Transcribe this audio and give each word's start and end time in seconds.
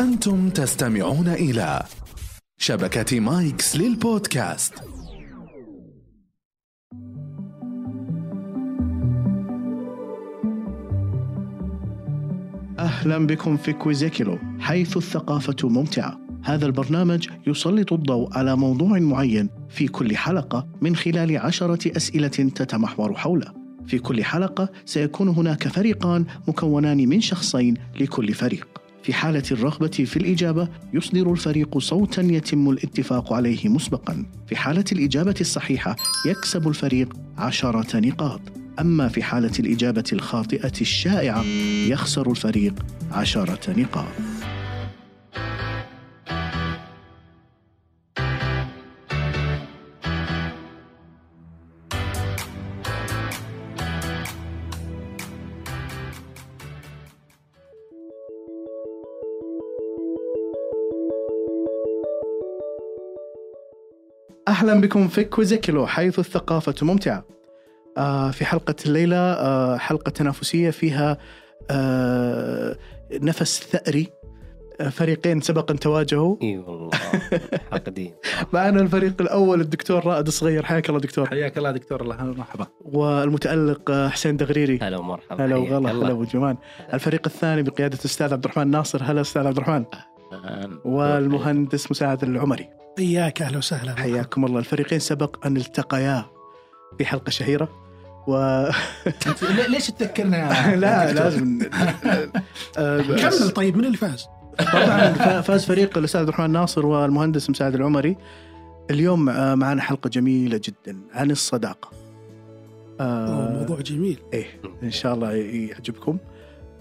أنتم 0.00 0.50
تستمعون 0.50 1.28
إلى 1.28 1.82
شبكة 2.58 3.20
مايكس 3.20 3.76
للبودكاست. 3.76 4.74
أهلا 12.78 13.26
بكم 13.26 13.56
في 13.56 13.72
كويزيكيلو 13.72 14.38
حيث 14.60 14.96
الثقافة 14.96 15.68
ممتعة. 15.68 16.20
هذا 16.44 16.66
البرنامج 16.66 17.28
يسلط 17.46 17.92
الضوء 17.92 18.38
على 18.38 18.56
موضوع 18.56 18.98
معين 18.98 19.50
في 19.68 19.88
كل 19.88 20.16
حلقة 20.16 20.66
من 20.80 20.96
خلال 20.96 21.38
عشرة 21.38 21.96
أسئلة 21.96 22.28
تتمحور 22.28 23.14
حوله. 23.14 23.52
في 23.86 23.98
كل 23.98 24.24
حلقة 24.24 24.68
سيكون 24.84 25.28
هناك 25.28 25.68
فريقان 25.68 26.26
مكونان 26.48 27.08
من 27.08 27.20
شخصين 27.20 27.74
لكل 28.00 28.34
فريق. 28.34 28.85
في 29.06 29.14
حالة 29.14 29.42
الرغبة 29.50 29.86
في 29.86 30.16
الإجابة 30.16 30.68
يصدر 30.94 31.32
الفريق 31.32 31.78
صوتا 31.78 32.22
يتم 32.22 32.70
الاتفاق 32.70 33.32
عليه 33.32 33.68
مسبقا. 33.68 34.26
في 34.48 34.56
حالة 34.56 34.84
الإجابة 34.92 35.34
الصحيحة 35.40 35.96
يكسب 36.26 36.68
الفريق 36.68 37.16
عشرة 37.38 38.00
نقاط. 38.00 38.40
أما 38.80 39.08
في 39.08 39.22
حالة 39.22 39.52
الإجابة 39.58 40.04
الخاطئة 40.12 40.72
الشائعة 40.80 41.42
يخسر 41.88 42.30
الفريق 42.30 42.74
عشرة 43.12 43.80
نقاط. 43.80 44.35
أهلا 64.48 64.80
بكم 64.80 65.08
في 65.08 65.24
كويزيكيلو 65.24 65.86
حيث 65.86 66.18
الثقافة 66.18 66.74
ممتعة. 66.82 67.24
آه، 67.98 68.30
في 68.30 68.44
حلقة 68.44 68.74
الليلة 68.86 69.16
آه، 69.16 69.76
حلقة 69.76 70.10
تنافسية 70.10 70.70
فيها 70.70 71.18
آه، 71.70 72.76
نفس 73.12 73.62
ثأري 73.62 74.08
آه، 74.80 74.88
فريقين 74.88 75.40
سبق 75.40 75.70
أن 75.70 75.78
تواجهوا. 75.78 76.36
إي 76.42 76.58
والله 76.58 76.90
حقدين 77.72 78.14
معنا 78.52 78.80
الفريق 78.82 79.14
الأول 79.20 79.60
الدكتور 79.60 80.06
رائد 80.06 80.26
الصغير 80.26 80.62
حياك 80.64 80.88
الله 80.88 81.00
دكتور. 81.00 81.26
حياك 81.26 81.58
الله 81.58 81.70
دكتور 81.70 82.00
الله 82.00 82.16
مرحبا. 82.24 82.66
والمتألق 82.80 83.90
آه، 83.90 84.08
حسين 84.08 84.36
دغريري. 84.36 84.78
هلا 84.82 84.96
ومرحبا 84.98 85.44
هلا 85.44 85.56
وغلا. 85.56 85.90
هلا 85.90 86.12
وجمان 86.12 86.56
الفريق 86.94 87.22
الثاني 87.26 87.62
بقيادة 87.62 87.98
الأستاذ 87.98 88.32
عبد 88.32 88.44
الرحمن 88.44 88.70
ناصر. 88.70 89.02
هلا 89.02 89.20
أستاذ 89.20 89.46
عبد 89.46 89.56
الرحمن. 89.56 89.84
والمهندس 90.84 91.90
مساعد 91.90 92.22
العمري. 92.22 92.68
حياك 92.98 93.42
أهلا 93.42 93.58
وسهلا. 93.58 93.94
حياكم 93.96 94.44
الله. 94.44 94.58
الفريقين 94.58 94.98
سبق 94.98 95.46
أن 95.46 95.56
التقيا 95.56 96.24
في 96.98 97.04
حلقة 97.06 97.30
شهيرة. 97.30 97.68
و 98.28 98.36
ليش 99.68 99.86
تذكرنا 99.90 100.36
يا 100.70 100.76
لا؟ 100.76 101.12
لازم. 101.12 101.58
كمل 103.20 103.50
طيب 103.54 103.76
من 103.76 103.84
اللي 103.84 103.96
فاز؟ 103.96 104.26
طبعا 104.72 105.12
فا- 105.12 105.40
فاز 105.40 105.64
فريق 105.64 105.98
الأستاذ 105.98 106.20
عبد 106.20 106.28
الرحمن 106.28 106.50
ناصر 106.50 106.86
والمهندس 106.86 107.50
مساعد 107.50 107.74
العمري. 107.74 108.16
اليوم 108.90 109.28
آه، 109.28 109.54
معنا 109.54 109.82
حلقة 109.82 110.08
جميلة 110.10 110.60
جدا 110.64 110.98
عن 111.14 111.30
الصداقة. 111.30 111.90
آه 113.00 113.52
موضوع 113.58 113.80
جميل. 113.80 114.18
إيه 114.32 114.46
إن 114.82 114.90
شاء 114.90 115.14
الله 115.14 115.32
يعجبكم. 115.32 116.18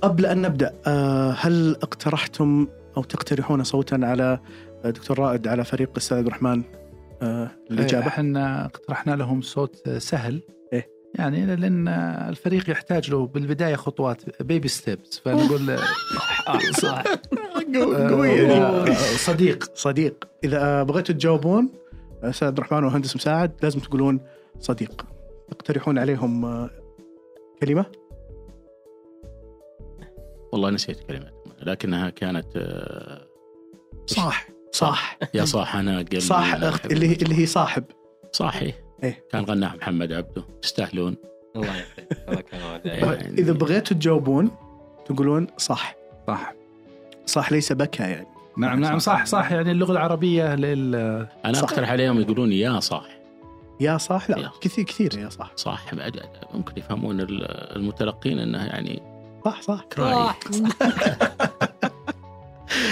قبل 0.02 0.26
أن 0.26 0.42
نبدأ 0.42 0.74
آه 0.88 1.36
هل 1.40 1.76
اقترحتم 1.84 2.68
أو 2.98 3.04
تقترحون 3.04 3.64
صوتا 3.64 4.00
على 4.04 4.40
دكتور 4.86 5.20
رائد 5.20 5.48
على 5.48 5.64
فريق 5.66 5.90
الاستاذ 5.92 6.18
عبد 6.18 6.28
الرحمن 6.28 6.64
آه 7.22 7.52
الإجابة؟ 7.72 8.08
إحنا 8.08 8.66
اقترحنا 8.66 9.16
لهم 9.16 9.42
صوت 9.42 9.90
سهل. 9.90 10.42
إيه. 10.74 10.90
يعني 11.16 11.56
لأن 11.56 11.88
الفريق 12.30 12.70
يحتاج 12.70 13.12
له 13.12 13.28
بالبداية 13.28 13.76
خطوات 13.76 14.42
بيبي 14.44 14.68
ستيبس 14.68 15.20
فنقول 15.20 15.70
آه، 16.48 16.60
صح. 16.82 17.04
قوية 18.10 18.52
آه، 18.52 18.94
صديق. 19.18 19.72
صديق. 19.76 20.28
إذا 20.44 20.84
بغيتوا 20.84 21.16
تجاوبون 21.16 21.70
أستاذ 22.24 22.48
عبد 22.48 22.58
الرحمن 22.58 22.84
ومهندس 22.84 23.16
مساعد 23.16 23.52
لازم 23.64 23.80
تقولون 23.80 24.20
صديق. 24.60 25.06
تقترحون 25.50 25.98
عليهم 25.98 26.68
كلمة؟ 27.62 27.86
والله 30.52 30.70
نسيت 30.70 31.00
كلمة. 31.00 31.35
لكنها 31.66 32.10
كانت 32.10 32.46
آه، 32.56 33.28
صح 34.08 34.48
صح 34.72 35.18
يا 35.34 35.46
صاح 35.46 35.76
أنا 35.76 35.98
قلبي 35.98 36.20
صح 36.20 36.54
أنا 36.54 36.70
أخت-. 36.70 36.86
اللي 36.86 37.08
هي 37.10 37.14
اللي 37.14 37.36
هي 37.40 37.46
صاحب. 37.46 37.84
صاحي. 38.32 38.74
إيه. 39.04 39.24
كان 39.32 39.44
غناها 39.44 39.76
محمد 39.76 40.12
عبده. 40.14 40.44
تستاهلون. 40.62 41.16
الله 41.56 41.68
يعطيك. 41.76 42.46
يعني 42.86 43.42
إذا 43.42 43.54
بغيتوا 43.54 43.98
تجاوبون 43.98 44.52
تقولون 45.06 45.48
صح 45.58 45.96
صح 46.28 46.54
صح 47.26 47.52
ليس 47.52 47.72
بكى 47.72 48.04
يعني. 48.04 48.28
نعم 48.58 48.80
نعم 48.80 49.00
صح 49.00 49.26
صح 49.26 49.52
يعني 49.52 49.72
اللغة 49.72 49.92
العربية 49.92 50.56
لل 50.56 50.96
أنا 51.46 51.54
صح. 51.54 51.64
أقترح 51.64 51.90
عليهم 51.92 52.20
يقولون 52.22 52.52
يا 52.52 52.80
صاح. 52.80 53.20
يا 53.80 53.98
صح 53.98 54.30
لا 54.30 54.38
يا. 54.40 54.52
كثير 54.62 54.86
كثير 54.86 55.18
يا 55.18 55.30
صح 55.30 55.52
صح 55.56 55.96
بعد 55.96 56.22
ممكن 56.54 56.74
يفهمون 56.78 57.20
ال- 57.22 57.46
المتلقين 57.76 58.40
إنه 58.40 58.66
يعني 58.66 59.02
صح 59.46 59.62
صح 59.62 59.82
كراي 59.94 60.14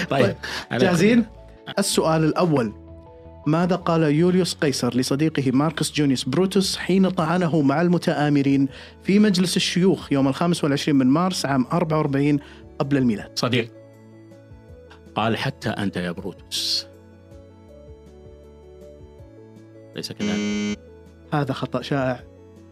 طيب 0.09 0.35
على- 0.71 0.75
جاهزين؟ 0.75 1.25
السؤال 1.79 2.23
الأول 2.23 2.73
ماذا 3.47 3.75
قال 3.75 4.01
يوليوس 4.03 4.53
قيصر 4.53 4.95
لصديقه 4.97 5.51
ماركوس 5.51 5.91
جونيوس 5.93 6.23
بروتوس 6.23 6.77
حين 6.77 7.09
طعنه 7.09 7.61
مع 7.61 7.81
المتآمرين 7.81 8.67
في 9.03 9.19
مجلس 9.19 9.57
الشيوخ 9.57 10.11
يوم 10.13 10.27
الخامس 10.27 10.63
والعشرين 10.63 10.95
من 10.97 11.07
مارس 11.07 11.45
عام 11.45 11.65
44 11.73 12.39
قبل 12.79 12.97
الميلاد؟ 12.97 13.31
صديق. 13.35 13.71
قال 15.15 15.37
حتى 15.37 15.69
أنت 15.69 15.97
يا 15.97 16.11
بروتوس. 16.11 16.87
ليس 19.95 20.11
كذلك. 20.11 20.79
هذا 21.33 21.53
خطأ 21.53 21.81
شائع. 21.81 22.19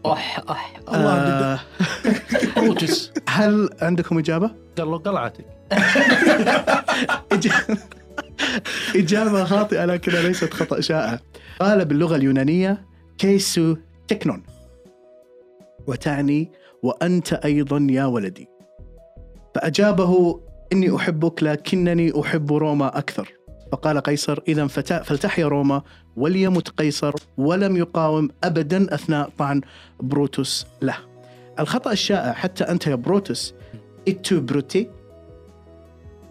أح 0.06 0.40
أح. 0.50 0.74
الله 0.88 1.12
آه 1.12 1.60
بروتوس. 2.56 3.12
هل 3.28 3.68
عندكم 3.82 4.18
إجابة؟ 4.18 4.50
قال 4.78 4.88
له 4.90 4.98
قلعتك. 4.98 5.44
إجابة 8.96 9.44
خاطئة 9.44 9.84
لكنها 9.84 10.22
ليست 10.22 10.54
خطأ 10.54 10.80
شائع 10.80 11.18
قال 11.60 11.84
باللغة 11.84 12.16
اليونانية 12.16 12.86
كيسو 13.18 13.76
تكنون. 14.08 14.42
وتعني 15.86 16.52
وأنت 16.82 17.32
أيضا 17.32 17.86
يا 17.90 18.04
ولدي. 18.04 18.48
فأجابه 19.54 20.40
إني 20.72 20.96
أحبك 20.96 21.42
لكنني 21.42 22.20
أحب 22.20 22.52
روما 22.52 22.98
أكثر. 22.98 23.32
فقال 23.72 24.00
قيصر 24.00 24.38
إذا 24.48 24.66
فلتحيا 24.66 25.46
روما 25.46 25.82
وليمت 26.16 26.68
قيصر 26.68 27.12
ولم 27.36 27.76
يقاوم 27.76 28.28
أبدا 28.44 28.94
أثناء 28.94 29.30
طعن 29.38 29.60
بروتوس 30.00 30.66
له. 30.82 30.96
الخطأ 31.60 31.92
الشائع 31.92 32.32
حتى 32.32 32.64
أنت 32.64 32.86
يا 32.86 32.94
بروتوس 32.94 33.54
et 34.08 34.24
tu 34.24 34.40
Brute 34.40 34.90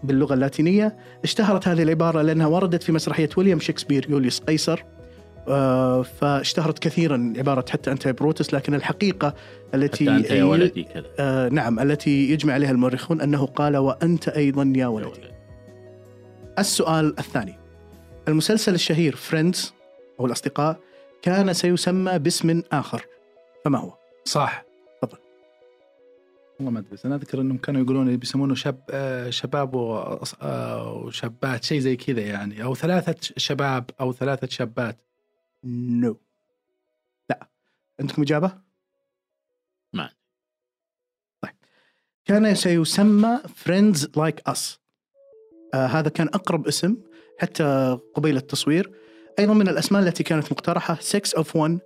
باللغة 0.02 0.34
اللاتينية 0.34 0.96
اشتهرت 1.24 1.68
هذه 1.68 1.82
العبارة 1.82 2.22
لأنها 2.22 2.46
وردت 2.46 2.82
في 2.82 2.92
مسرحية 2.92 3.28
ويليام 3.36 3.60
شكسبير 3.60 4.06
يوليوس 4.10 4.40
قيصر 4.40 4.84
آه، 5.48 6.02
فاشتهرت 6.02 6.78
كثيرا 6.78 7.32
عبارة 7.36 7.64
حتى 7.70 7.92
أنت 7.92 8.06
يا 8.06 8.12
بروتوس 8.12 8.54
لكن 8.54 8.74
الحقيقة 8.74 9.34
التي 9.74 10.04
حتى 10.04 10.16
أنت 10.16 10.30
يا 10.30 10.44
ولدي 10.44 10.82
كذا 10.82 11.06
آه 11.18 11.48
نعم 11.48 11.80
التي 11.80 12.30
يجمع 12.30 12.52
عليها 12.54 12.70
المؤرخون 12.70 13.20
أنه 13.20 13.46
قال 13.46 13.76
وأنت 13.76 14.28
أيضا 14.28 14.72
يا 14.76 14.86
ولدي. 14.86 15.32
السؤال 16.58 17.18
الثاني 17.18 17.58
المسلسل 18.28 18.74
الشهير 18.74 19.16
فريندز 19.16 19.74
أو 20.20 20.26
الأصدقاء 20.26 20.76
كان 21.22 21.52
سيسمى 21.52 22.18
باسم 22.18 22.62
آخر 22.72 23.06
فما 23.64 23.78
هو؟ 23.78 23.92
صح. 24.24 24.64
والله 26.62 26.72
ما 26.72 26.78
أدري. 26.78 26.90
بس 26.92 27.06
أنا 27.06 27.14
أذكر 27.14 27.40
إنهم 27.40 27.58
كانوا 27.58 27.82
يقولون 27.82 28.16
بيسمونه 28.16 28.54
شاب 28.54 28.84
آه، 28.90 29.30
شباب 29.30 29.74
وشابات 29.74 31.64
شيء 31.64 31.78
زي 31.78 31.96
كذا 31.96 32.20
يعني. 32.20 32.64
أو 32.64 32.74
ثلاثة 32.74 33.32
شباب 33.36 33.90
أو 34.00 34.12
ثلاثة 34.12 34.46
شابات. 34.46 35.02
نو. 35.64 36.20
لا. 37.30 37.48
عندكم 38.00 38.22
إجابة؟ 38.22 38.52
ما 39.92 40.02
عندي. 40.02 40.16
طيب. 41.42 41.52
كان 42.24 42.54
سيسمى 42.54 43.38
Friends 43.38 43.98
Like 43.98 44.52
Us. 44.52 44.78
آه 45.74 45.86
هذا 45.86 46.08
كان 46.08 46.26
أقرب 46.26 46.66
اسم 46.66 46.96
حتى 47.38 47.98
قبيل 48.14 48.36
التصوير. 48.36 48.92
أيضا 49.38 49.54
من 49.54 49.68
الأسماء 49.68 50.02
التي 50.02 50.22
كانت 50.22 50.52
مقترحة 50.52 50.94
Six 50.94 51.38
of 51.38 51.46
One 51.46 51.78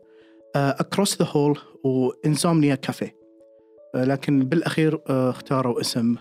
آه 0.57 0.77
Across 0.83 1.11
the 1.11 1.27
Hall 1.27 1.59
وإنسومنيا 1.85 2.75
كافيه 2.75 3.26
لكن 4.05 4.45
بالأخير 4.45 5.01
آه 5.09 5.31
اختاروا 5.31 5.81
اسم 5.81 6.15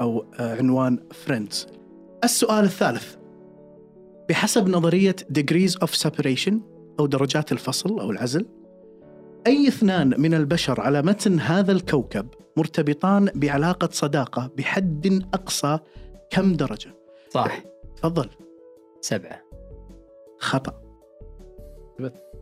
أو 0.00 0.24
آه 0.40 0.56
عنوان 0.56 0.98
Friends. 1.26 1.66
السؤال 2.24 2.64
الثالث. 2.64 3.16
بحسب 4.28 4.68
نظرية 4.68 5.16
degrees 5.38 5.72
of 5.84 5.88
separation 6.08 6.54
أو 7.00 7.06
درجات 7.06 7.52
الفصل 7.52 8.00
أو 8.00 8.10
العزل 8.10 8.46
أي 9.46 9.68
اثنان 9.68 10.20
من 10.20 10.34
البشر 10.34 10.80
على 10.80 11.02
متن 11.02 11.40
هذا 11.40 11.72
الكوكب 11.72 12.28
مرتبطان 12.56 13.30
بعلاقة 13.34 13.88
صداقة 13.92 14.50
بحد 14.56 15.22
أقصى 15.34 15.78
كم 16.30 16.54
درجة؟ 16.54 16.94
صح. 17.30 17.62
تفضل. 17.96 18.28
سبعة. 19.00 19.42
خطأ. 20.38 20.82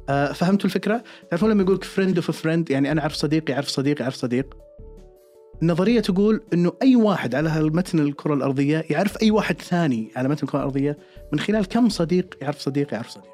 آه 0.09 0.33
فهمتوا 0.33 0.67
الفكرة؟ 0.67 1.03
تعرفون 1.31 1.51
لما 1.51 1.63
يقولك 1.63 1.85
friend 1.85 2.17
of 2.17 2.31
friend 2.31 2.71
يعني 2.71 2.93
أنا 2.93 3.01
أعرف 3.01 3.15
صديق 3.15 3.51
يعرف 3.51 3.69
صديق 3.69 4.03
يعرف 4.03 4.15
صديق. 4.15 4.57
النظرية 5.63 6.01
تقول 6.01 6.41
أنه 6.53 6.73
أي 6.83 6.97
واحد 6.97 7.35
على 7.35 7.49
هالمتن 7.49 7.99
الكرة 7.99 8.35
الأرضية 8.35 8.85
يعرف 8.91 9.23
أي 9.23 9.31
واحد 9.31 9.61
ثاني 9.61 10.11
على 10.17 10.29
متن 10.29 10.47
الكرة 10.47 10.59
الأرضية 10.59 10.99
من 11.33 11.41
خلال 11.41 11.69
كم 11.69 11.89
صديق 11.89 12.39
يعرف 12.43 12.59
صديق 12.59 12.95
يعرف 12.95 13.09
صديق؟ 13.09 13.33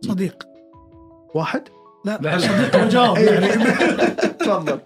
صديق. 0.00 0.48
واحد؟ 1.34 1.62
لا, 2.04 2.18
لا،. 2.22 2.38
صديق 2.38 2.84
وجاوب 2.84 3.18
يعني 3.28 3.46
تفضل. 4.38 4.80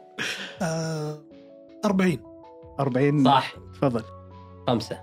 آه 0.62 1.18
40 1.84 2.18
40 2.80 3.24
صح. 3.24 3.54
تفضل. 3.74 4.02
خمسة. 4.66 5.00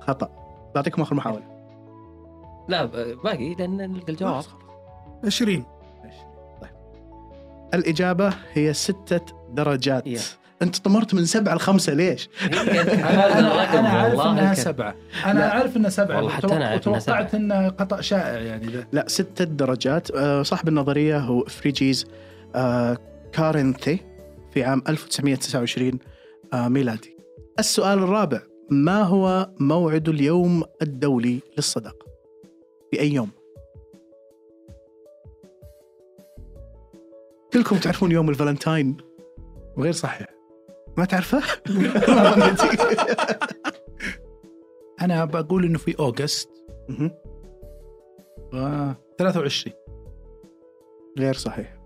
خطأ. 0.00 0.30
بعطيكم 0.74 1.02
آخر 1.02 1.14
محاولة. 1.14 1.54
لا 2.68 2.84
باقي 3.24 3.54
لأن 3.54 3.76
نلقى 3.76 4.12
الجواب 4.12 4.44
20 5.24 5.64
طيب 6.02 6.33
الإجابة 7.74 8.34
هي 8.52 8.72
ستة 8.72 9.20
درجات 9.52 10.06
يا. 10.06 10.20
أنت 10.62 10.76
طمرت 10.76 11.14
من 11.14 11.24
سبعة 11.24 11.54
لخمسة 11.54 11.94
ليش؟ 11.94 12.28
أنا 12.52 13.38
أنا 13.38 13.78
أنا 13.80 13.88
عارف 13.88 14.18
والله 14.18 14.30
إنها. 14.32 14.54
سبعة 14.54 14.94
أنا 15.26 15.38
لا. 15.38 15.50
عارف 15.50 15.76
إنها 15.76 15.90
سبعة 15.90 16.16
والله 16.16 16.30
حتى 16.30 16.46
أنا 16.46 16.66
عارف 16.66 16.88
إنها 16.88 16.96
وتوقعت 16.98 17.34
انه 17.34 17.68
خطأ 17.70 18.00
شائع 18.00 18.40
يعني 18.40 18.66
ذا 18.66 18.86
لا 18.92 19.04
ستة 19.08 19.44
درجات 19.44 20.10
آه، 20.10 20.42
صاحب 20.42 20.68
النظرية 20.68 21.18
هو 21.18 21.44
فريجيز 21.44 22.06
آه، 22.54 22.98
كارنثي 23.32 23.98
في 24.54 24.64
عام 24.64 24.82
1929 24.88 25.98
آه، 26.52 26.68
ميلادي 26.68 27.16
السؤال 27.58 27.98
الرابع 27.98 28.40
ما 28.70 29.02
هو 29.02 29.50
موعد 29.60 30.08
اليوم 30.08 30.64
الدولي 30.82 31.40
للصداقة؟ 31.56 32.06
في 32.90 33.00
أي 33.00 33.12
يوم؟ 33.12 33.30
كلكم 37.54 37.76
تعرفون 37.76 38.12
يوم 38.12 38.28
الفالنتاين. 38.28 38.96
وغير 39.76 39.92
صحيح. 39.92 40.26
ما 40.96 41.04
تعرفه؟ 41.04 41.42
أنا 45.02 45.24
بقول 45.24 45.64
إنه 45.64 45.78
في 45.78 45.98
أوغست. 45.98 46.50
مهم. 46.88 47.10
و 48.52 48.92
23 49.18 49.74
غير 51.18 51.34
صحيح. 51.34 51.76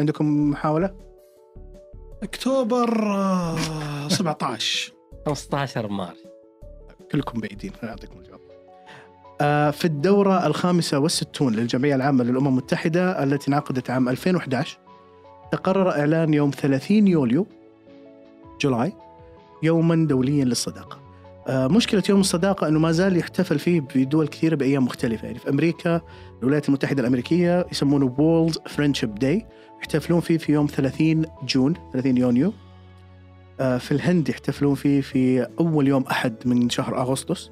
عندكم 0.00 0.50
محاولة؟ 0.50 0.94
أكتوبر 2.22 3.12
آه 3.12 3.56
17 4.08 4.92
15 5.26 5.88
مارس. 5.98 6.18
كلكم 7.12 7.40
بعيدين 7.40 7.72
أنا 7.82 7.90
أعطيكم 7.90 8.18
الجواب. 8.18 8.40
آه، 9.40 9.70
في 9.70 9.84
الدورة 9.84 10.46
الخامسة 10.46 10.98
والستون 10.98 11.54
للجمعية 11.54 11.94
العامة 11.94 12.24
للأمم 12.24 12.48
المتحدة 12.48 13.22
التي 13.22 13.48
انعقدت 13.48 13.90
عام 13.90 14.08
2011 14.08 14.78
تقرر 15.52 15.90
إعلان 15.90 16.34
يوم 16.34 16.50
30 16.50 17.08
يوليو 17.08 17.46
جولاي 18.60 18.92
يوما 19.62 20.06
دوليا 20.06 20.44
للصداقة. 20.44 21.00
آه، 21.48 21.66
مشكلة 21.66 22.02
يوم 22.08 22.20
الصداقة 22.20 22.68
أنه 22.68 22.78
ما 22.78 22.92
زال 22.92 23.16
يحتفل 23.16 23.58
فيه 23.58 23.80
في 23.80 24.04
دول 24.04 24.28
كثيرة 24.28 24.54
بأيام 24.54 24.84
مختلفة. 24.84 25.26
يعني 25.26 25.38
في 25.38 25.50
أمريكا 25.50 26.00
الولايات 26.40 26.68
المتحدة 26.68 27.00
الأمريكية 27.00 27.66
يسمونه 27.72 28.14
World 28.16 28.54
Friendship 28.54 29.22
Day 29.22 29.42
يحتفلون 29.78 30.20
فيه 30.20 30.38
في 30.38 30.52
يوم 30.52 30.66
30 30.66 31.24
جون 31.44 31.74
30 31.92 32.16
يونيو. 32.16 32.52
آه، 33.60 33.78
في 33.78 33.92
الهند 33.92 34.28
يحتفلون 34.28 34.74
فيه 34.74 35.00
في 35.00 35.46
أول 35.60 35.88
يوم 35.88 36.02
أحد 36.02 36.34
من 36.44 36.70
شهر 36.70 37.00
أغسطس. 37.00 37.50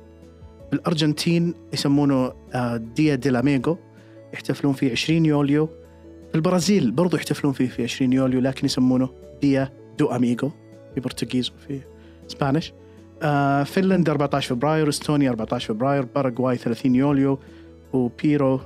في 0.71 0.77
الأرجنتين 0.77 1.55
يسمونه 1.73 2.33
آه، 2.55 2.77
día 2.77 3.15
del 3.15 3.37
amigo 3.37 3.79
يحتفلون 4.35 4.73
فيه 4.73 4.93
20 4.93 5.27
يوليو. 5.27 5.69
البرازيل 6.35 6.91
برضو 6.91 7.17
يحتفلون 7.17 7.53
فيه 7.53 7.69
في 7.69 7.83
20 7.83 8.13
يوليو 8.13 8.41
لكن 8.41 8.67
يسمونه 8.67 9.09
dia 9.43 9.73
do 9.99 10.07
amigo 10.07 10.51
في 10.95 11.01
Portuguese 11.01 11.51
وفي 11.51 11.81
Spanish 12.31 12.73
آه، 13.23 13.63
فنلندا 13.63 14.13
14 14.13 14.55
فبراير 14.55 14.89
إستونيا 14.89 15.31
14 15.31 15.75
فبراير 15.75 16.05
باراغواي 16.05 16.57
30 16.57 16.95
يوليو 16.95 17.39
وبيرو 17.93 18.61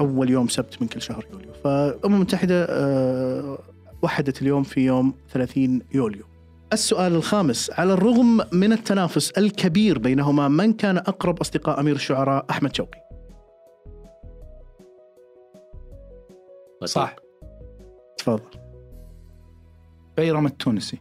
أول 0.00 0.30
يوم 0.30 0.48
سبت 0.48 0.82
من 0.82 0.88
كل 0.88 1.02
شهر 1.02 1.26
يوليو. 1.32 1.52
فالأمم 1.64 2.14
المتحدة 2.14 2.66
آه، 2.68 3.58
وحدت 4.02 4.42
اليوم 4.42 4.62
في 4.62 4.80
يوم 4.80 5.14
30 5.32 5.80
يوليو. 5.94 6.24
السؤال 6.72 7.14
الخامس 7.14 7.70
على 7.70 7.92
الرغم 7.92 8.40
من 8.52 8.72
التنافس 8.72 9.30
الكبير 9.30 9.98
بينهما 9.98 10.48
من 10.48 10.72
كان 10.72 10.96
أقرب 10.96 11.40
أصدقاء 11.40 11.80
أمير 11.80 11.96
الشعراء 11.96 12.46
أحمد 12.50 12.76
شوقي؟ 12.76 13.09
صح. 16.84 17.16
تفضل. 18.18 18.40
بيرم 20.16 20.46
التونسي. 20.46 20.98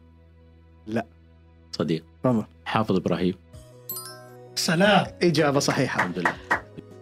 صديق. 1.71 2.03
تفضل. 2.23 2.43
حافظ 2.65 2.95
إبراهيم. 2.95 3.33
سلام. 4.55 5.05
إجابة 5.23 5.59
صحيحة. 5.59 5.99
الحمد 5.99 6.19
لله. 6.19 6.33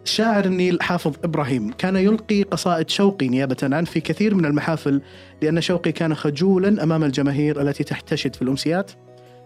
شاعر 0.06 0.46
النيل 0.46 0.82
حافظ 0.82 1.16
إبراهيم 1.24 1.72
كان 1.72 1.96
يلقي 1.96 2.44
قصائد 2.44 2.90
شوقي 2.90 3.28
نيابة 3.28 3.58
عنه 3.64 3.86
في 3.86 4.00
كثير 4.00 4.36
من 4.36 4.46
المحافل 4.46 5.02
لأن 5.42 5.62
شوقي 5.62 5.92
كان 5.92 6.16
خجولا 6.16 6.84
أمام 6.84 7.04
الجماهير 7.04 7.62
التي 7.62 7.84
تحتشد 7.84 8.36
في 8.36 8.42
الأمسيات. 8.42 8.92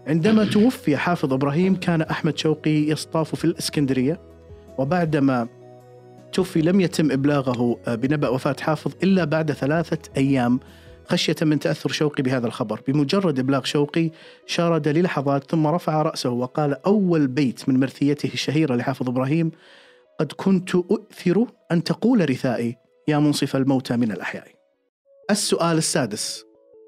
عندما 0.07 0.45
توفي 0.45 0.97
حافظ 0.97 1.33
إبراهيم 1.33 1.75
كان 1.75 2.01
أحمد 2.01 2.37
شوقي 2.37 2.89
يصطاف 2.89 3.35
في 3.35 3.45
الإسكندرية 3.45 4.19
وبعدما 4.77 5.47
توفي 6.33 6.61
لم 6.61 6.81
يتم 6.81 7.11
إبلاغه 7.11 7.79
بنبأ 7.87 8.29
وفاة 8.29 8.55
حافظ 8.59 8.91
إلا 9.03 9.23
بعد 9.23 9.51
ثلاثة 9.51 9.99
أيام 10.17 10.59
خشية 11.11 11.35
من 11.41 11.59
تأثر 11.59 11.91
شوقي 11.91 12.23
بهذا 12.23 12.47
الخبر 12.47 12.81
بمجرد 12.87 13.39
إبلاغ 13.39 13.63
شوقي 13.63 14.11
شارد 14.45 14.87
للحظات 14.87 15.51
ثم 15.51 15.67
رفع 15.67 16.01
رأسه 16.01 16.29
وقال 16.29 16.85
أول 16.85 17.27
بيت 17.27 17.69
من 17.69 17.79
مرثيته 17.79 18.29
الشهيرة 18.33 18.75
لحافظ 18.75 19.09
إبراهيم 19.09 19.51
قد 20.19 20.31
كنت 20.31 20.75
أؤثر 20.75 21.47
أن 21.71 21.83
تقول 21.83 22.29
رثائي 22.29 22.75
يا 23.07 23.19
منصف 23.19 23.55
الموتى 23.55 23.97
من 23.97 24.11
الأحياء 24.11 24.47
السؤال 25.31 25.77
السادس 25.77 26.45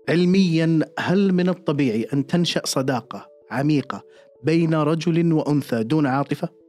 علميا 0.09 0.79
هل 0.99 1.33
من 1.33 1.49
الطبيعي 1.49 2.07
أن 2.13 2.27
تنشأ 2.27 2.61
صداقة 2.65 3.27
عميقة 3.51 4.03
بين 4.43 4.73
رجل 4.73 5.33
وأنثى 5.33 5.83
دون 5.83 6.07
عاطفة؟ 6.07 6.62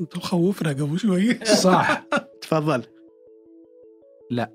انت 0.00 0.16
مخوفنا 0.16 0.70
قبل 0.70 0.98
شوي 0.98 1.44
صح. 1.44 2.04
تفضل. 2.42 2.82
لا. 4.30 4.50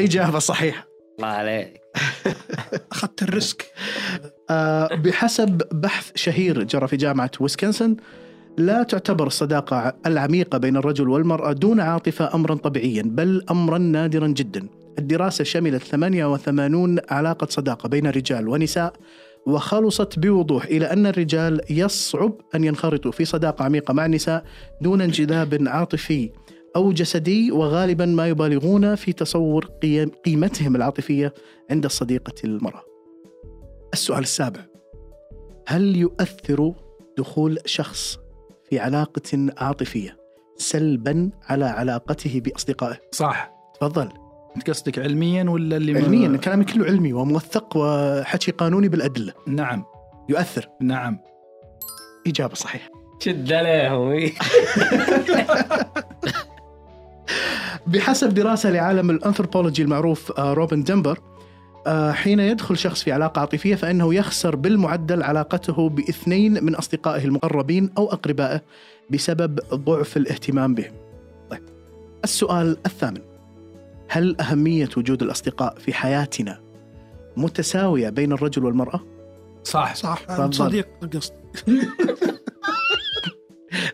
إجابة 0.00 0.38
صحيحة. 0.38 0.88
الله 1.18 1.28
عليك. 1.28 1.80
أخذت 2.92 3.22
الريسك. 3.22 3.66
آه، 4.50 4.94
بحسب 4.94 5.62
بحث 5.72 6.10
شهير 6.14 6.62
جرى 6.62 6.88
في 6.88 6.96
جامعة 6.96 7.30
ويسكنسن 7.40 7.96
لا 8.58 8.82
تعتبر 8.82 9.26
الصداقة 9.26 9.96
العميقة 10.06 10.58
بين 10.58 10.76
الرجل 10.76 11.08
والمرأة 11.08 11.52
دون 11.52 11.80
عاطفة 11.80 12.34
أمرا 12.34 12.54
طبيعيا 12.54 13.02
بل 13.06 13.44
أمرا 13.50 13.78
نادرا 13.78 14.26
جدا. 14.26 14.68
الدراسة 14.98 15.44
شملت 15.44 15.82
88 15.82 16.98
علاقة 17.10 17.46
صداقة 17.50 17.88
بين 17.88 18.06
رجال 18.06 18.48
ونساء. 18.48 18.92
وخلصت 19.46 20.18
بوضوح 20.18 20.64
إلى 20.64 20.86
أن 20.86 21.06
الرجال 21.06 21.60
يصعب 21.70 22.32
أن 22.54 22.64
ينخرطوا 22.64 23.12
في 23.12 23.24
صداقة 23.24 23.64
عميقة 23.64 23.94
مع 23.94 24.06
النساء 24.06 24.44
دون 24.80 25.00
انجذاب 25.00 25.64
عاطفي 25.66 26.30
أو 26.76 26.92
جسدي 26.92 27.52
وغالبا 27.52 28.06
ما 28.06 28.28
يبالغون 28.28 28.94
في 28.94 29.12
تصور 29.12 29.64
قيم 29.64 30.10
قيمتهم 30.24 30.76
العاطفية 30.76 31.34
عند 31.70 31.84
الصديقة 31.84 32.34
المرأة. 32.44 32.82
السؤال 33.92 34.22
السابع. 34.22 34.60
هل 35.66 35.96
يؤثر 35.96 36.74
دخول 37.18 37.58
شخص 37.64 38.18
في 38.70 38.78
علاقة 38.78 39.52
عاطفية 39.58 40.16
سلبا 40.56 41.30
على 41.42 41.64
علاقته 41.64 42.40
بأصدقائه؟ 42.40 42.96
صح. 43.12 43.52
تفضل. 43.80 44.23
قصدك 44.68 44.98
علميا 44.98 45.50
ولا 45.50 45.76
اللي 45.76 45.98
علميا 45.98 46.36
كلامي 46.36 46.64
كله 46.64 46.84
علمي 46.84 47.12
وموثق 47.12 47.76
وحكي 47.76 48.50
قانوني 48.50 48.88
بالأدلة. 48.88 49.32
نعم. 49.46 49.84
يؤثر. 50.28 50.68
نعم. 50.80 51.18
إجابة 52.26 52.54
صحيحة. 52.54 52.90
شد 53.20 53.52
عليهم 53.52 54.10
إيه. 54.10 54.32
بحسب 57.86 58.34
دراسة 58.34 58.70
لعالم 58.70 59.10
الأنثروبولوجي 59.10 59.82
المعروف 59.82 60.32
آه، 60.38 60.52
روبن 60.52 60.82
دنبر 60.82 61.18
آه، 61.86 62.12
حين 62.12 62.40
يدخل 62.40 62.78
شخص 62.78 63.02
في 63.02 63.12
علاقة 63.12 63.40
عاطفية 63.40 63.74
فإنه 63.74 64.14
يخسر 64.14 64.56
بالمعدل 64.56 65.22
علاقته 65.22 65.88
بإثنين 65.88 66.64
من 66.64 66.74
أصدقائه 66.74 67.24
المقربين 67.24 67.90
أو 67.98 68.12
أقربائه 68.12 68.60
بسبب 69.10 69.60
ضعف 69.74 70.16
الاهتمام 70.16 70.74
بهم. 70.74 70.92
طيب 71.50 71.62
السؤال 72.24 72.76
الثامن. 72.86 73.33
هل 74.08 74.36
أهمية 74.40 74.88
وجود 74.96 75.22
الأصدقاء 75.22 75.78
في 75.78 75.94
حياتنا 75.94 76.60
متساوية 77.36 78.08
بين 78.10 78.32
الرجل 78.32 78.64
والمرأة؟ 78.64 79.00
صح. 79.62 79.94
صح. 79.94 80.50
صديق 80.50 80.88
قصد 81.14 81.32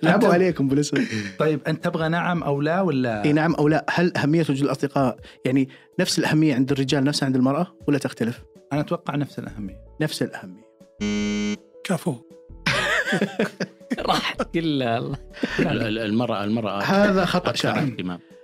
لعبوا 0.02 0.28
عليكم 0.28 0.68
بالاسم 0.68 1.04
طيب 1.38 1.60
أنت 1.68 1.84
تبغى 1.84 2.08
نعم 2.08 2.42
أو 2.42 2.60
لا 2.60 2.80
ولا؟ 2.80 3.24
إي 3.24 3.32
نعم 3.32 3.54
أو 3.54 3.68
لا. 3.68 3.86
هل 3.90 4.16
أهمية 4.16 4.40
وجود 4.40 4.62
الأصدقاء 4.62 5.18
يعني 5.44 5.68
نفس 6.00 6.18
الأهمية 6.18 6.54
عند 6.54 6.72
الرجال 6.72 7.04
نفسها 7.04 7.26
عند 7.26 7.36
المرأة 7.36 7.66
ولا 7.88 7.98
تختلف؟ 7.98 8.42
أنا 8.72 8.80
أتوقع 8.80 9.16
نفس 9.16 9.38
الأهمية. 9.38 9.76
نفس 10.00 10.22
الأهمية. 10.22 10.64
كفو. 11.84 12.14
راحت 14.08 14.42
كلها. 14.54 14.98
الله 14.98 15.16
ال- 15.58 15.82
ال- 15.82 15.98
المرأة 15.98 16.44
المرأة 16.44 16.82
هذا 16.82 17.24
خطأ 17.24 17.52
شائع. 17.52 17.88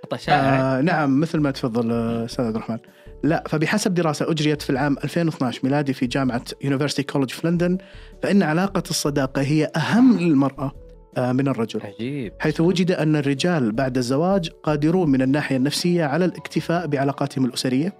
خطا 0.07 0.17
شائع 0.17 0.77
آه 0.77 0.81
نعم 0.81 1.19
مثل 1.19 1.39
ما 1.39 1.51
تفضل 1.51 1.91
آه، 1.91 2.25
أستاذ 2.25 2.45
عبد 2.45 2.55
الرحمن. 2.55 2.77
لا 3.23 3.43
فبحسب 3.47 3.93
دراسة 3.93 4.31
أجريت 4.31 4.61
في 4.61 4.69
العام 4.69 4.97
2012 5.03 5.59
ميلادي 5.63 5.93
في 5.93 6.07
جامعة 6.07 6.43
يونيفرسيتي 6.63 7.03
كولج 7.03 7.29
في 7.29 7.47
لندن 7.47 7.77
فإن 8.23 8.43
علاقة 8.43 8.83
الصداقة 8.89 9.41
هي 9.41 9.71
أهم 9.75 10.17
للمرأة 10.17 10.71
آه، 11.17 11.31
من 11.31 11.47
الرجل. 11.47 11.81
عجيب. 11.81 12.33
حيث 12.39 12.61
وجد 12.61 12.91
أن 12.91 13.15
الرجال 13.15 13.71
بعد 13.71 13.97
الزواج 13.97 14.49
قادرون 14.63 15.09
من 15.09 15.21
الناحية 15.21 15.57
النفسية 15.57 16.05
على 16.05 16.25
الاكتفاء 16.25 16.87
بعلاقاتهم 16.87 17.45
الأسرية. 17.45 17.93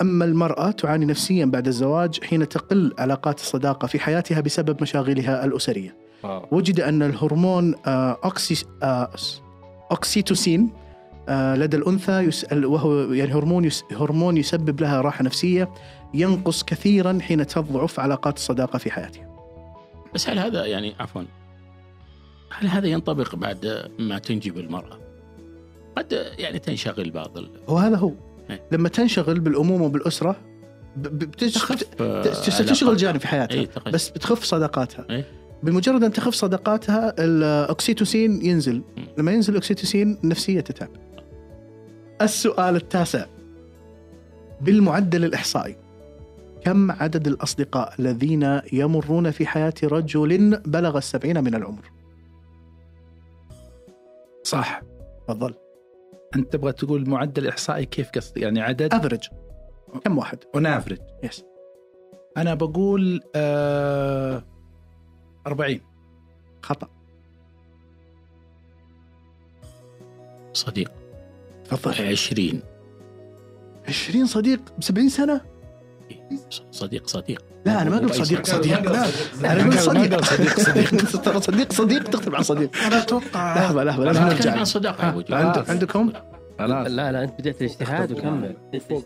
أما 0.00 0.24
المرأة 0.24 0.70
تعاني 0.70 1.06
نفسيا 1.06 1.44
بعد 1.44 1.66
الزواج 1.66 2.24
حين 2.24 2.48
تقل 2.48 2.94
علاقات 2.98 3.38
الصداقة 3.40 3.86
في 3.86 3.98
حياتها 4.00 4.40
بسبب 4.40 4.82
مشاغلها 4.82 5.44
الأسرية. 5.44 5.96
wow. 6.22 6.46
وجد 6.50 6.80
أن 6.80 7.02
الهرمون 7.02 7.74
آه، 7.86 8.18
أوكسي 8.24 8.64
آه، 8.82 9.10
أوكسيتوسين 9.90 10.60
آه، 10.60 10.81
لدى 11.30 11.76
الأنثى 11.76 12.12
يس- 12.20 12.46
وهو 12.52 13.12
يعني 13.12 13.34
هرمون 13.34 13.68
هرمون 13.92 14.36
يسبب 14.36 14.80
لها 14.80 15.00
راحة 15.00 15.24
نفسية 15.24 15.68
ينقص 16.14 16.62
كثيرا 16.64 17.18
حين 17.22 17.46
تضعف 17.46 18.00
علاقات 18.00 18.36
الصداقة 18.36 18.78
في 18.78 18.90
حياتها 18.90 19.28
بس 20.14 20.28
هل 20.28 20.38
هذا 20.38 20.66
يعني 20.66 20.94
عفوا 21.00 21.22
هل 22.50 22.68
هذا 22.68 22.86
ينطبق 22.88 23.34
بعد 23.34 23.90
ما 23.98 24.18
تنجب 24.18 24.58
المرأة؟ 24.58 24.98
قد 25.96 26.12
يعني 26.38 26.58
تنشغل 26.58 27.10
بعض 27.10 27.38
ال... 27.38 27.50
وهذا 27.68 27.96
هو 27.96 28.12
إيه. 28.50 28.62
لما 28.72 28.88
تنشغل 28.88 29.40
بالأمومة 29.40 29.84
وبالأسرة 29.84 30.36
ب- 30.96 31.02
ب- 31.08 31.18
بتش... 31.18 31.54
تخف 31.54 31.84
آه، 32.00 32.22
علاقات. 32.22 32.96
جانب 33.00 33.20
في 33.20 33.28
حياتها 33.28 33.64
تخف 33.64 33.88
بس 33.88 34.08
بتخف 34.10 34.44
صداقاتها 34.44 35.06
إيه. 35.10 35.24
بمجرد 35.62 36.04
أن 36.04 36.12
تخف 36.12 36.34
صداقاتها 36.34 37.14
الاكسيتوسين 37.18 38.46
ينزل. 38.46 38.82
لما 39.18 39.32
ينزل 39.32 39.52
الاكسيتوسين 39.52 40.18
النفسيه 40.24 40.60
تتعب 40.60 40.88
السؤال 42.24 42.76
التاسع. 42.76 43.26
بالمعدل 44.60 45.24
الإحصائي 45.24 45.76
كم 46.64 46.90
عدد 46.90 47.26
الأصدقاء 47.26 47.94
الذين 47.98 48.60
يمرون 48.72 49.30
في 49.30 49.46
حياة 49.46 49.74
رجل 49.82 50.56
بلغ 50.66 50.98
السبعين 50.98 51.44
من 51.44 51.54
العمر؟ 51.54 51.90
صح. 54.42 54.82
تفضل. 55.28 55.54
أنت 56.36 56.52
تبغى 56.52 56.72
تقول 56.72 57.08
معدل 57.08 57.48
إحصائي 57.48 57.84
كيف 57.84 58.10
قصدي؟ 58.10 58.40
يعني 58.40 58.60
عدد؟ 58.60 58.94
افرج 58.94 59.28
كم 60.04 60.18
واحد؟ 60.18 60.38
ونافرج 60.54 60.98
يس 61.22 61.44
أنا 62.36 62.54
بقول 62.54 63.20
آه 63.34 64.42
40 65.46 65.80
خطأ. 66.62 66.88
صديق. 70.52 71.01
تفضل 71.76 72.06
20 72.08 72.62
20 73.88 74.26
صديق 74.26 74.60
ب 74.78 74.82
70 74.82 75.08
سنة؟ 75.08 75.40
صديق 76.70 77.06
صديق. 77.06 77.44
لا 77.66 77.82
أنا 77.82 77.90
ما 77.90 77.98
قلت 77.98 78.12
صديق 78.12 78.46
صديق 78.46 78.80
لا 78.92 79.52
أنا 79.52 79.64
قلت 79.64 79.78
صديق. 79.78 80.20
صديق 80.24 80.60
صديق. 80.60 81.22
ترى 81.22 81.40
صديق 81.40 81.72
صديق 81.72 82.02
تختلف 82.04 82.34
عن 82.34 82.42
صديق. 82.42 82.76
أنا 82.86 83.02
أتوقع 83.02 83.56
لحظة 83.58 83.84
لحظة 83.84 84.04
لازم 84.04 84.20
أنا 84.22 84.34
نرجع 84.34 84.50
عن 84.52 84.64
يا. 85.30 85.36
عند- 85.36 85.70
عندكم؟ 85.70 86.12
خلاص. 86.58 86.88
لا 86.88 87.12
لا 87.12 87.22
أنت 87.22 87.38
بديت 87.38 87.60
الاجتهاد 87.62 88.12
وكمل. 88.12 88.56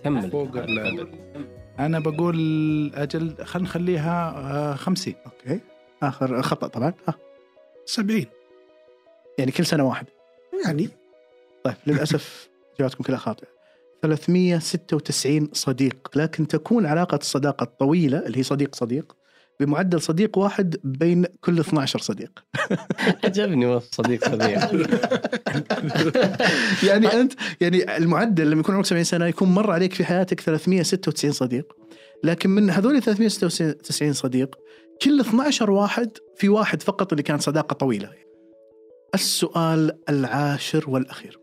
كمل 0.04 0.30
فوق 0.30 0.49
أنا 1.78 1.99
بقول 1.99 2.37
أجل 2.94 3.35
خلينا 3.44 3.68
نخليها 3.68 4.30
آه 4.37 4.75
50 4.75 5.14
أوكي. 5.26 5.61
آخر 6.02 6.42
خطأ 6.42 6.66
طبعا. 6.66 6.94
ها 7.08 7.14
70 7.87 8.25
يعني 9.38 9.52
كل 9.52 9.66
سنة 9.66 9.85
واحد. 9.85 10.06
يعني. 10.66 10.88
طيب 11.64 11.75
للأسف 11.87 12.49
اجابتكم 12.80 13.04
كلها 13.04 13.18
خاطئة. 13.18 13.56
396 14.02 15.49
صديق 15.52 16.11
لكن 16.16 16.49
تكون 16.49 16.87
علاقة 16.87 17.16
الصداقة 17.16 17.64
الطويله 17.64 18.18
اللي 18.26 18.38
هي 18.38 18.42
صديق 18.42 18.75
صديق 18.75 19.16
بمعدل 19.61 20.00
صديق 20.00 20.38
واحد 20.38 20.76
بين 20.85 21.26
كل 21.40 21.61
12 21.61 21.99
صديق. 21.99 22.45
عجبني 23.25 23.66
وصف 23.66 23.95
صديق 23.95 24.28
صديق. 24.28 24.88
يعني 26.88 27.06
أنت 27.06 27.33
يعني 27.61 27.97
المعدل 27.97 28.50
لما 28.50 28.61
يكون 28.61 28.75
عمرك 28.75 28.87
70 28.87 29.04
سنة 29.04 29.26
يكون 29.26 29.49
مر 29.49 29.71
عليك 29.71 29.92
في 29.92 30.04
حياتك 30.04 30.40
396 30.40 31.33
صديق. 31.33 31.73
لكن 32.25 32.50
من 32.50 32.71
هذول 32.71 33.02
396 33.02 34.12
صديق 34.12 34.56
كل 35.02 35.21
12 35.21 35.71
واحد 35.71 36.11
في 36.37 36.49
واحد 36.49 36.83
فقط 36.83 37.12
اللي 37.12 37.23
كان 37.23 37.38
صداقة 37.38 37.75
طويلة. 37.75 38.11
السؤال 39.14 39.99
العاشر 40.09 40.90
والأخير. 40.90 41.38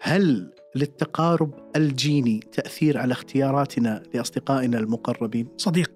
هل 0.00 0.52
للتقارب 0.74 1.54
الجيني 1.76 2.40
تأثير 2.52 2.98
على 2.98 3.12
اختياراتنا 3.12 4.02
لأصدقائنا 4.14 4.78
المقربين. 4.78 5.48
صديق. 5.56 5.90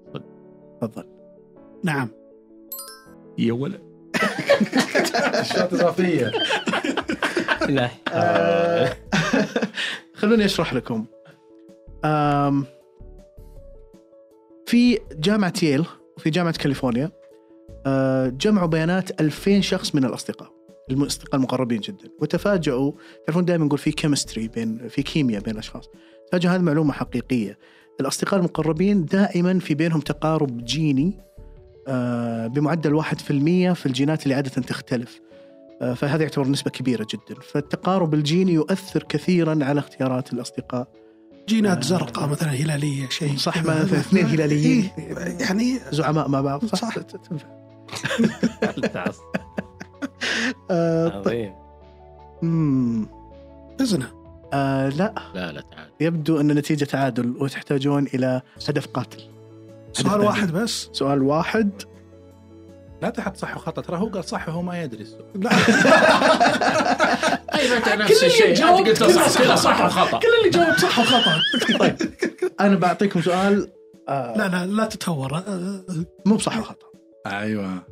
تفضل. 0.81 1.05
نعم. 1.85 2.09
يا 3.39 3.53
ولد. 3.53 3.81
اشياء 5.15 5.75
اضافيه 5.75 6.33
لا. 7.69 7.91
آه، 8.13 8.97
خلوني 10.19 10.45
أشرح 10.45 10.75
لكم. 10.75 11.07
في 14.67 14.99
جامعة 15.13 15.53
ييل 15.63 15.87
وفي 16.17 16.31
جامعة 16.31 16.53
كاليفورنيا 16.53 17.11
آه، 17.87 18.29
جمعوا 18.29 18.69
بيانات 18.69 19.21
2000 19.21 19.61
شخص 19.61 19.95
من 19.95 20.05
الأصدقاء. 20.05 20.53
الأصدقاء 21.01 21.37
المقربين 21.37 21.81
جدا. 21.81 22.09
وتفاجؤوا 22.21 22.93
تعرفون 23.27 23.45
دائما 23.45 23.65
نقول 23.65 23.79
في 23.79 23.93
chemistry 23.93 24.49
بين 24.49 24.89
في 24.89 25.03
كيمياء 25.03 25.43
بين 25.43 25.55
الأشخاص. 25.55 25.85
تفاجئوا 26.29 26.55
هذه 26.55 26.61
معلومة 26.61 26.93
حقيقية. 26.93 27.59
الأصدقاء 28.01 28.41
المقربين 28.41 29.05
دائما 29.05 29.59
في 29.59 29.75
بينهم 29.75 30.01
تقارب 30.01 30.65
جيني 30.65 31.19
آه، 31.89 32.47
بمعدل 32.47 32.95
1% 32.95 33.73
في 33.73 33.87
الجينات 33.87 34.23
اللي 34.23 34.35
عادة 34.35 34.51
تختلف. 34.51 35.21
آه، 35.83 35.95
فهذا 35.95 36.23
يعتبر 36.23 36.49
نسبة 36.49 36.71
كبيرة 36.71 37.07
جدا. 37.11 37.41
فالتقارب 37.41 38.15
الجيني 38.15 38.53
يؤثر 38.53 39.03
كثيرا 39.03 39.65
على 39.65 39.79
اختيارات 39.79 40.33
الأصدقاء. 40.33 40.89
جينات 41.49 41.85
زرقاء 41.85 42.29
مثلا 42.29 42.51
هلالية 42.51 43.09
شيء 43.09 43.37
صح 43.37 43.63
في 43.63 43.99
اثنين 43.99 44.27
هلاليين. 44.27 44.91
إيه، 44.99 45.37
يعني 45.41 45.79
زعماء 45.91 46.29
مع 46.29 46.41
بعض 46.41 46.65
صح, 46.65 46.79
صح. 46.79 46.95
تنفع. 47.29 47.63
آه 50.71 51.09
طيب. 51.09 51.25
عظيم. 51.27 51.55
مم. 52.43 53.09
بزنة 53.81 54.13
آه 54.53 54.89
لا. 54.89 55.15
لا 55.35 55.53
لا 55.53 55.61
تعال. 55.61 55.91
يبدو 56.01 56.41
أن 56.41 56.51
النتيجة 56.51 56.85
تعادل 56.85 57.35
وتحتاجون 57.41 58.07
إلى 58.15 58.43
هدف 58.69 58.87
قاتل. 58.87 59.23
سؤال 59.93 60.11
ثاني. 60.11 60.25
واحد 60.27 60.53
بس. 60.53 60.89
سؤال 60.93 61.23
واحد. 61.23 61.83
لا 63.03 63.11
تحط 63.11 63.37
صح 63.37 63.57
وخطأ. 63.57 63.83
ترى 63.83 63.97
هو 63.99 64.07
قال 64.07 64.25
صح 64.25 64.49
وهو 64.49 64.63
ما 64.63 64.83
يدري. 64.83 65.03
السؤال 65.03 65.25
لا 65.35 65.51
أيوه 67.55 67.77
انت 67.77 67.89
نفس 67.89 68.25
الشيء. 68.25 68.49
أنت 68.51 68.63
قلت 68.63 69.03
صح 69.03 69.43
كذا 69.43 69.57
صح 69.57 69.85
وخطأ. 69.85 70.19
كل 70.19 70.29
اللي 70.39 70.51
جاوب 70.51 70.79
صح 70.79 70.99
وخطأ. 70.99 71.41
أنا 72.61 72.77
بعطيكم 72.77 73.23
سؤال 73.23 73.69
آه 74.09 74.37
لا 74.37 74.49
لا 74.49 74.67
لا 74.67 74.85
تتهور. 74.85 75.35
آه، 75.37 75.85
مو 76.27 76.37
بصح 76.37 76.59
وخطأ. 76.59 76.87
أيوه. 77.27 77.83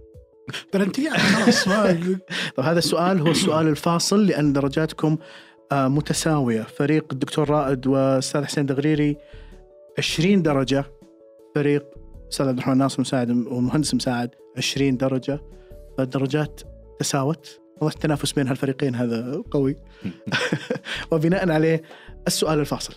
بلنتيات 0.75 1.17
خلاص 1.17 1.69
ما- 1.69 1.83
طيب 1.87 2.19
هذا 2.61 2.79
السؤال 2.79 3.21
هو 3.21 3.31
السؤال 3.31 3.69
الفاصل 3.69 4.27
لأن 4.27 4.53
درجاتكم 4.53 5.17
آه 5.73 5.89
متساوية. 5.89 6.63
فريق 6.63 7.05
الدكتور 7.13 7.51
رائد 7.51 7.87
والأستاذ 7.87 8.45
حسين 8.45 8.67
دغريري 8.67 9.17
20 9.99 10.43
درجة. 10.43 10.85
فريق 11.55 11.85
أستاذ 12.33 12.47
عبد 12.49 12.59
الرحمن 12.59 12.79
ناصر 12.79 13.01
مساعد 13.01 13.31
ومهندس 13.31 13.95
مساعد 13.95 14.31
20 14.57 14.97
درجة. 14.97 15.41
فالدرجات 15.99 16.61
تساوت. 17.01 17.61
واضح 17.81 17.95
التنافس 17.95 18.33
بين 18.33 18.49
هالفريقين 18.49 18.95
هذا 18.95 19.43
قوي. 19.51 19.77
وبناء 21.13 21.51
عليه 21.51 21.83
السؤال 22.27 22.59
الفاصل. 22.59 22.95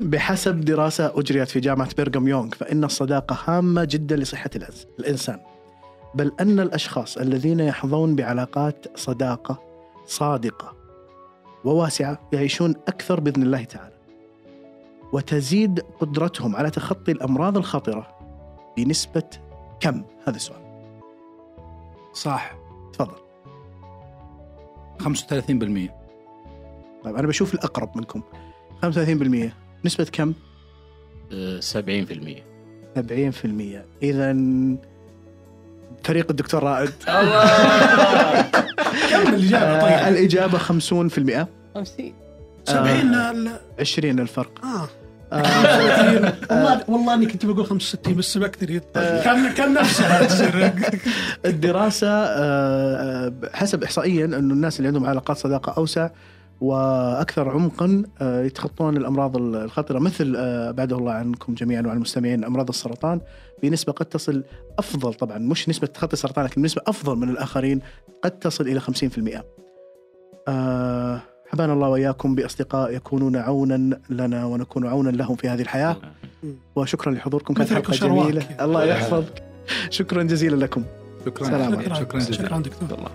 بحسب 0.00 0.60
دراسة 0.60 1.12
أجريت 1.20 1.48
في 1.48 1.60
جامعة 1.60 1.94
بيرغم 1.96 2.28
يونغ 2.28 2.48
فإن 2.54 2.84
الصداقة 2.84 3.38
هامة 3.46 3.84
جدا 3.84 4.16
لصحة 4.16 4.50
الإنسان. 4.98 5.40
بل 6.16 6.32
أن 6.40 6.60
الأشخاص 6.60 7.16
الذين 7.16 7.60
يحظون 7.60 8.16
بعلاقات 8.16 8.98
صداقة 8.98 9.62
صادقة 10.06 10.72
وواسعة 11.64 12.28
يعيشون 12.32 12.74
أكثر 12.88 13.20
بإذن 13.20 13.42
الله 13.42 13.64
تعالى. 13.64 13.96
وتزيد 15.12 15.80
قدرتهم 16.00 16.56
على 16.56 16.70
تخطي 16.70 17.12
الأمراض 17.12 17.56
الخطرة 17.56 18.06
بنسبة 18.76 19.22
كم؟ 19.80 20.02
هذا 20.26 20.36
السؤال. 20.36 20.60
صح. 22.12 22.56
تفضل. 22.92 23.16
35% 24.98 25.90
طيب 27.04 27.16
أنا 27.16 27.26
بشوف 27.26 27.54
الأقرب 27.54 27.96
منكم. 27.96 28.22
35% 28.82 29.52
نسبة 29.84 30.04
كم؟ 30.04 30.32
آه، 31.32 31.60
70% 31.60 32.42
70% 32.96 33.84
إذا 34.02 34.32
فريق 36.04 36.26
الدكتور 36.30 36.62
رائد. 36.62 36.90
كم 39.10 39.34
الإجابة؟ 39.34 39.64
آه 39.64 39.80
طيب 39.80 40.08
الإجابة 40.14 40.58
50% 40.58 40.62
50 40.62 41.46
70 42.64 43.14
ال- 43.14 43.50
20 43.80 44.18
الفرق. 44.20 44.64
آه. 44.64 44.88
آه. 45.32 45.42
35 45.42 46.32
والله 46.50 46.84
والله 46.88 47.14
أني 47.14 47.26
كنت 47.26 47.46
بقول 47.46 47.66
65 47.66 48.14
بس 48.14 48.32
سبقت 48.32 48.64
كان 48.94 49.52
كان 49.52 49.74
نفسها 49.74 50.26
آه، 52.08 53.26
آه، 53.26 53.32
حسب 53.54 53.82
إحصائيا 53.84 54.24
أنه 54.24 54.36
الناس 54.54 54.76
اللي 54.78 54.88
عندهم 54.88 55.06
علاقات 55.06 55.36
صداقة 55.36 55.74
أوسع 55.76 56.08
وأكثر 56.60 57.48
عمقا 57.48 58.02
آه، 58.20 58.42
يتخطون 58.44 58.96
الأمراض 58.96 59.36
الخطرة 59.36 59.98
مثل 59.98 60.34
آه، 60.36 60.70
بعده 60.70 60.96
الله 60.96 61.12
عنكم 61.12 61.54
جميعا 61.54 61.82
وعن 61.82 61.96
المستمعين 61.96 62.44
أمراض 62.44 62.68
السرطان 62.68 63.20
بنسبة 63.62 63.92
قد 63.92 64.06
تصل 64.06 64.44
أفضل 64.78 65.14
طبعا 65.14 65.38
مش 65.38 65.68
نسبة 65.68 65.86
تخطي 65.86 66.12
السرطان 66.12 66.44
لكن 66.44 66.62
نسبة 66.62 66.82
أفضل 66.86 67.16
من 67.16 67.28
الآخرين 67.28 67.80
قد 68.22 68.30
تصل 68.30 68.68
إلى 68.68 68.80
50% 68.80 69.42
آه، 70.48 71.20
حبانا 71.48 71.72
الله 71.72 71.88
وإياكم 71.88 72.34
بأصدقاء 72.34 72.94
يكونون 72.94 73.36
عونا 73.36 74.00
لنا 74.10 74.44
ونكون 74.44 74.86
عونا 74.86 75.10
لهم 75.10 75.36
في 75.36 75.48
هذه 75.48 75.62
الحياة. 75.62 75.96
وشكرا 76.76 77.12
لحضوركم 77.12 77.54
كانت 77.54 77.90
وشرواك. 77.90 78.26
جميلة. 78.26 78.46
الله 78.60 78.84
يحفظك. 78.84 79.42
شكرا 79.90 80.22
جزيلا 80.22 80.56
لكم. 80.56 80.84
شكرا. 81.26 81.46
سلام 81.46 81.82
شكرا, 81.82 81.94
شكرا 81.94 82.18
جزيلا. 82.18 82.38
شكرا 82.38 82.58
دكتور. 82.58 83.10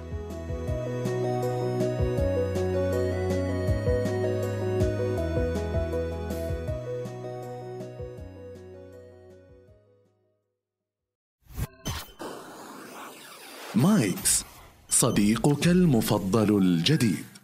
صديقك 15.01 15.67
المفضل 15.67 16.58
الجديد. 16.58 17.40